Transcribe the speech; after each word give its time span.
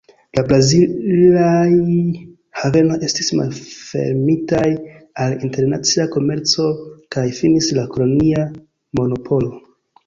La 0.37 0.43
brazilaj 0.51 1.67
havenoj 2.61 2.97
estis 3.09 3.29
malfermitaj 3.41 4.65
al 5.27 5.39
internacia 5.51 6.09
komerco 6.17 6.69
kaj 7.17 7.29
finis 7.43 7.73
la 7.81 7.87
kolonia 7.95 8.53
monopolo. 9.03 9.57